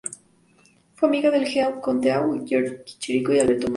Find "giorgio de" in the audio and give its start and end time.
2.43-2.83